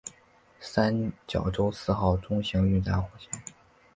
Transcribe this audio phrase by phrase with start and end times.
[0.59, 3.29] 三角洲四号中型运载火箭。